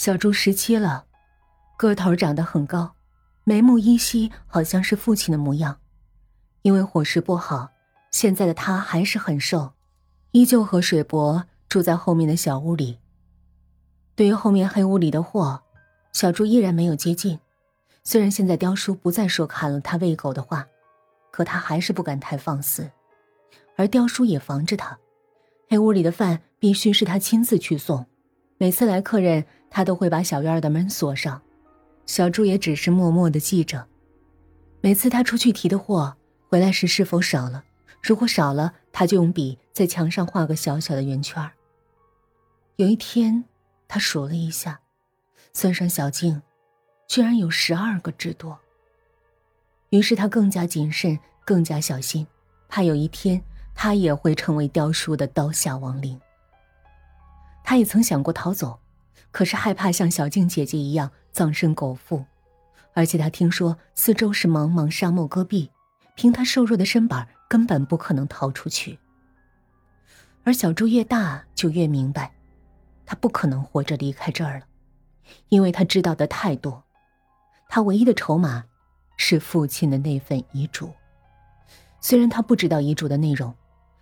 [0.00, 1.04] 小猪十七了，
[1.76, 2.94] 个头长得很高，
[3.44, 5.78] 眉目依稀，好像是父亲的模样。
[6.62, 7.68] 因为伙食不好，
[8.10, 9.74] 现在的他还是很瘦，
[10.30, 12.98] 依旧和水伯住在后面的小屋里。
[14.14, 15.60] 对于后面黑屋里的货，
[16.14, 17.38] 小猪依然没有接近。
[18.02, 20.66] 虽然现在雕叔不再说砍了他喂狗的话，
[21.30, 22.90] 可他还是不敢太放肆。
[23.76, 24.98] 而雕叔也防着他，
[25.68, 28.06] 黑屋里的饭必须是他亲自去送。
[28.62, 31.40] 每次来客人，他都会把小院的门锁上。
[32.04, 33.86] 小朱也只是默默的记着。
[34.82, 36.14] 每次他出去提的货，
[36.50, 37.64] 回来时是否少了？
[38.02, 41.50] 如果少了，他就用笔在墙上画个小小的圆圈。
[42.76, 43.44] 有一天，
[43.88, 44.80] 他数了一下，
[45.54, 46.42] 算上小静。
[47.08, 48.58] 居然有十二个之多。
[49.88, 52.26] 于是他更加谨慎，更加小心，
[52.68, 53.42] 怕有一天
[53.74, 56.20] 他也会成为雕叔的刀下亡灵。
[57.70, 58.80] 他也曾想过逃走，
[59.30, 62.24] 可是害怕像小静姐姐一样葬身狗腹，
[62.94, 65.70] 而且他听说四周是茫茫沙漠戈壁，
[66.16, 68.98] 凭他瘦弱的身板根本不可能逃出去。
[70.42, 72.32] 而小猪越大就越明白，
[73.06, 74.64] 他不可能活着离开这儿了，
[75.48, 76.82] 因为他知道的太多。
[77.68, 78.64] 他唯一的筹码，
[79.16, 80.92] 是父亲的那份遗嘱。
[82.00, 83.54] 虽然他不知道遗嘱的内容，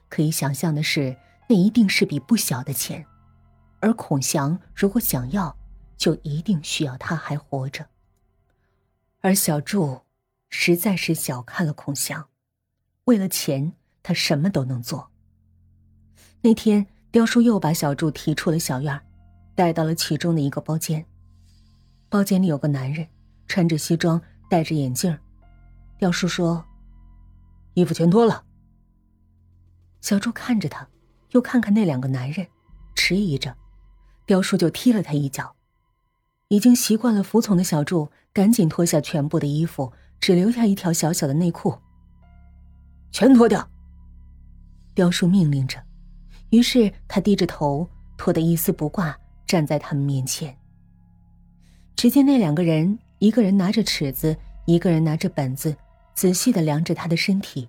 [0.09, 1.15] 可以想象的是，
[1.51, 3.05] 那一定是笔不小的钱。
[3.81, 5.57] 而孔祥如果想要，
[5.97, 7.87] 就一定需要他还活着。
[9.21, 10.03] 而小祝，
[10.49, 12.29] 实在是小看了孔祥，
[13.05, 15.11] 为了钱，他什么都能做。
[16.41, 19.01] 那天，雕叔又把小祝提出了小院，
[19.55, 21.05] 带到了其中的一个包间。
[22.09, 23.09] 包间里有个男人。
[23.51, 25.19] 穿着西装，戴着眼镜，
[25.97, 26.63] 刁叔说
[27.73, 28.45] ：“衣服全脱了。”
[30.03, 30.87] 小柱看着他，
[31.31, 32.47] 又看看那两个男人，
[32.95, 33.57] 迟疑着，
[34.29, 35.57] 彪叔就踢了他一脚。
[36.49, 39.91] 已经习惯了服从的小柱赶紧脱下全部的衣服，
[40.21, 41.79] 只留下一条小小的内裤。
[43.11, 43.67] 全脱掉！
[44.93, 45.83] 彪叔命令着。
[46.51, 50.55] 于是他低着头，脱得一丝不挂，站在他们面前。
[51.97, 52.99] 只见那两个人。
[53.21, 55.77] 一个人拿着尺子，一个人拿着本子，
[56.15, 57.69] 仔细的量着他的身体。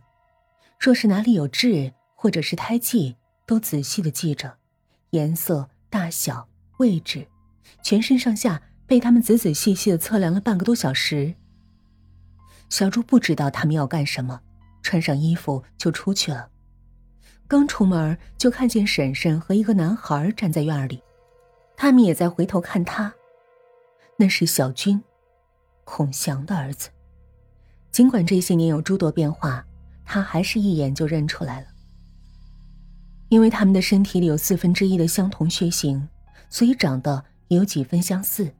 [0.79, 3.15] 若是哪里有痣，或者是胎记，
[3.47, 4.57] 都仔细的记着，
[5.09, 7.27] 颜色、大小、位置，
[7.81, 11.35] 全身上下被他们仔仔细细的测量了半个多小时。
[12.69, 14.41] 小猪不知道他们要干什么，
[14.83, 16.49] 穿上衣服就出去了。
[17.47, 21.01] 刚出门就看见婶婶和一个男孩站在院里，
[21.75, 23.11] 他们也在回头看他。
[24.17, 25.01] 那是小军。
[25.83, 26.89] 孔祥的儿子，
[27.89, 29.65] 尽管这些年有诸多变化，
[30.05, 31.67] 他还是一眼就认出来了。
[33.29, 36.09] 因为他们的身体里有四分之一的相同血型，
[36.49, 38.53] 所以长得也有几分相似，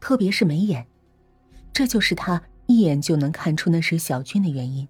[0.00, 0.86] 特别是眉眼，
[1.72, 4.88] 这就是他一眼就能看出那是小军的原因。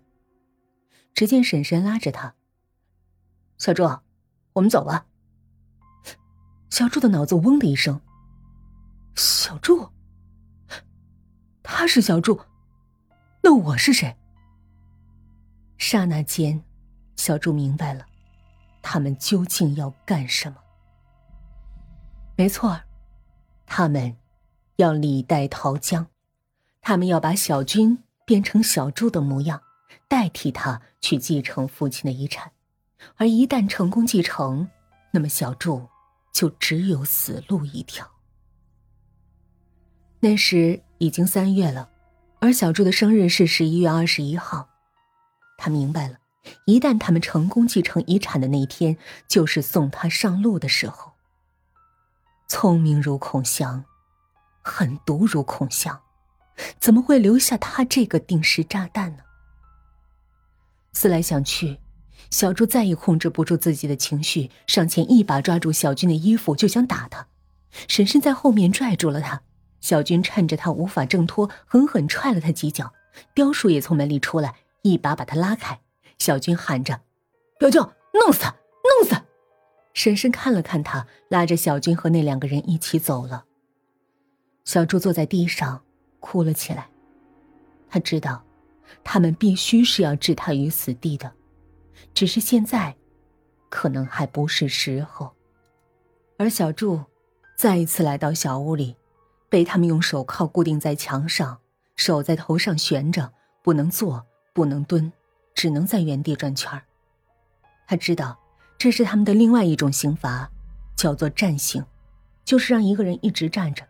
[1.15, 2.35] 只见婶婶拉着他
[3.57, 3.85] ：“小柱，
[4.53, 5.07] 我们走吧。”
[6.69, 8.01] 小柱的脑子嗡的一声
[9.17, 9.89] ：“小柱。”
[11.69, 12.39] 他是小柱，
[13.43, 14.15] 那我是谁？
[15.79, 16.63] 刹那间，
[17.17, 18.07] 小柱明白了，
[18.89, 20.59] 他们究竟要干什么。
[22.37, 22.81] 没错，
[23.67, 24.17] 他们
[24.77, 26.07] 要李代桃僵，
[26.81, 29.61] 他们要把小军变成小柱的模样，
[30.07, 32.53] 代替他去继承父亲的遗产。
[33.17, 34.71] 而一旦成功继承，
[35.11, 35.89] 那么小柱
[36.33, 38.09] 就只有死路一条。
[40.21, 40.81] 那时。
[40.99, 41.91] 已经三月了，
[42.41, 44.67] 而小柱的生日是十一月二十一号。
[45.59, 46.17] 他明白了，
[46.65, 48.97] 一旦他们成功继承遗产的那一天，
[49.29, 51.13] 就是送他上路的时候。
[52.49, 53.85] 聪明如孔祥，
[54.63, 56.01] 狠毒如孔祥，
[56.79, 59.23] 怎么会留下他这个定时炸弹呢？
[60.93, 61.79] 思来想去，
[62.31, 67.27] 小朱再也控制不住自己的情绪，上前一把抓住小军的衣服，就想打他。
[67.89, 69.43] 婶婶在后面拽住了他。
[69.81, 72.93] 小军趁着他无法挣脱，狠狠踹了他几脚。
[73.35, 75.81] 雕叔也从门里出来，一把把他拉开。
[76.19, 77.01] 小军喊着
[77.59, 77.81] ：“表舅，
[78.13, 78.51] 弄死他，
[79.01, 79.17] 弄死！”
[79.95, 83.45] 婶婶看了看他，拉着小军和那两个人一起走了。
[84.65, 85.83] 小猪坐在地上，
[86.21, 86.89] 哭了起来。
[87.89, 88.45] 他知道，
[89.05, 91.33] 他们必须是要置他于死地的，
[92.13, 92.97] 只是现在，
[93.69, 95.33] 可能还不是时候。
[96.39, 97.03] 而小柱，
[97.57, 98.97] 再一次来到小屋里。
[99.49, 101.61] 被他们用手铐固定在墙上，
[101.95, 105.11] 手在头上悬着，不能坐，不能蹲，
[105.57, 106.81] 只能在原地转圈
[107.89, 108.39] 他知道，
[108.79, 110.51] 这是他们的另外一种刑罚，
[110.97, 111.85] 叫做站刑，
[112.45, 113.85] 就是让一个人一直站着，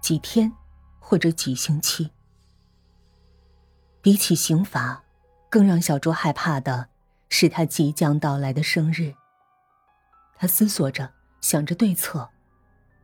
[0.00, 0.52] 几天，
[0.98, 2.10] 或者几星期。
[4.02, 5.02] 比起刑罚，
[5.48, 6.88] 更让小猪害怕的
[7.28, 9.14] 是他即将到来的生日。
[10.36, 12.28] 他思索着，想着对策，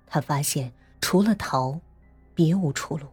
[0.07, 1.81] 他发现除了逃，
[2.35, 3.07] 别无出路。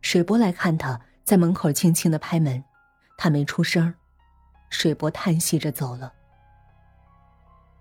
[0.00, 2.64] 水波来看他，在门口轻轻的拍门，
[3.16, 3.94] 他没出声。
[4.68, 6.12] 水波叹息着走了。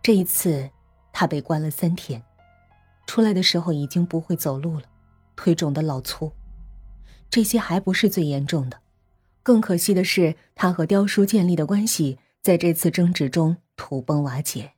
[0.01, 0.69] 这一次，
[1.11, 2.23] 他被关了三天，
[3.07, 4.85] 出来的时候已经不会走路了，
[5.35, 6.31] 腿肿得老粗。
[7.29, 8.79] 这些还不是最严重的，
[9.41, 14.73] 更可惜的是，他和雕叔建立的关系在这次争执中土崩瓦解。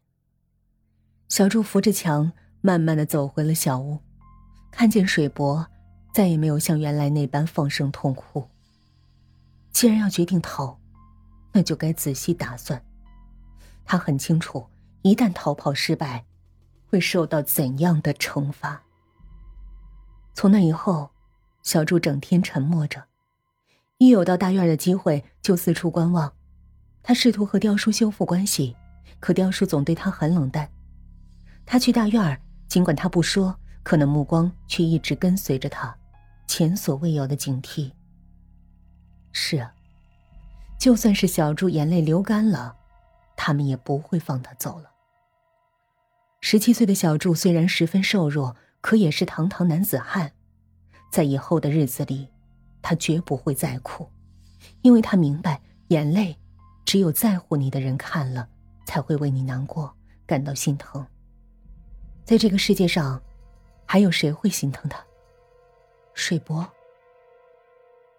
[1.28, 2.32] 小柱扶着墙，
[2.62, 4.00] 慢慢的走回了小屋，
[4.72, 5.68] 看见水伯，
[6.14, 8.50] 再也没有像原来那般放声痛哭。
[9.78, 10.80] 既然要决定逃，
[11.52, 12.84] 那就该仔细打算。
[13.86, 14.66] 他很清楚，
[15.04, 16.26] 一旦逃跑失败，
[16.90, 18.82] 会受到怎样的惩罚。
[20.34, 21.12] 从那以后，
[21.62, 23.04] 小柱整天沉默着，
[24.00, 26.34] 一有到大院的机会就四处观望。
[27.04, 28.76] 他试图和雕叔修复关系，
[29.20, 30.68] 可雕叔总对他很冷淡。
[31.68, 35.96] 他去大院，尽管他不说，可那目光却一直跟随着他，
[36.48, 37.92] 前所未有的警惕。
[39.50, 39.74] 是啊，
[40.78, 42.76] 就算是小猪眼泪流干了，
[43.38, 44.92] 他们也不会放他走了。
[46.42, 50.34] 十七岁的小猪虽然十分瘦弱，可也是堂堂男子汉，
[51.10, 52.28] 在以后的日子里，
[52.82, 54.12] 他绝不会再哭，
[54.82, 56.38] 因为他明白，眼泪，
[56.84, 58.50] 只有在乎你的人看了，
[58.86, 59.96] 才会为你难过，
[60.26, 61.08] 感到心疼。
[62.26, 63.22] 在这个世界上，
[63.86, 65.02] 还有谁会心疼他？
[66.14, 66.70] 水伯。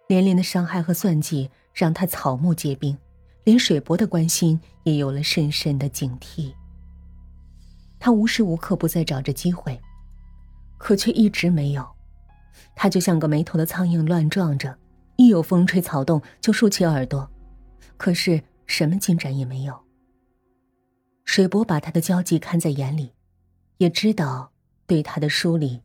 [0.09, 2.97] 连连的伤害和算计让他草木皆兵，
[3.43, 6.51] 连水伯的关心也有了深深的警惕。
[7.99, 9.79] 他无时无刻不在找着机会，
[10.79, 11.87] 可却一直没有。
[12.75, 14.75] 他就像个没头的苍蝇乱撞着，
[15.15, 17.29] 一有风吹草动就竖起耳朵，
[17.95, 19.79] 可是什么进展也没有。
[21.23, 23.13] 水伯把他的焦急看在眼里。
[23.77, 24.51] 也知道
[24.87, 25.79] 对他的疏离，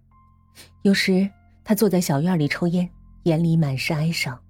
[0.82, 1.30] 有时
[1.62, 2.90] 他坐在小院里抽烟，
[3.24, 4.42] 眼里满是哀伤。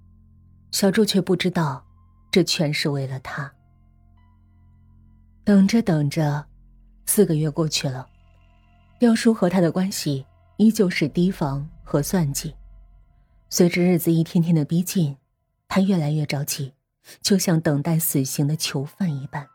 [0.71, 1.85] 小柱却不知道，
[2.31, 3.53] 这全是为了他。
[5.43, 6.47] 等着等着，
[7.05, 8.07] 四个月过去了，
[8.99, 10.25] 刁叔和他的关系
[10.57, 12.55] 依旧是提防和算计。
[13.49, 15.17] 随着日子一天天的逼近，
[15.67, 16.73] 他越来越着急，
[17.21, 19.47] 就像等待死刑的囚犯一般。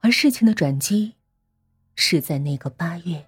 [0.00, 1.14] 而事情的转机。
[1.94, 3.26] 是在那个八月。